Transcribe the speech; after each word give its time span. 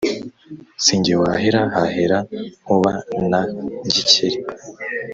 Si 0.83 0.93
jye 1.03 1.13
wahera 1.21 1.61
hahera 1.75 2.17
Nkuba 2.63 2.91
na 3.29 3.41
Gikeli. 3.93 4.39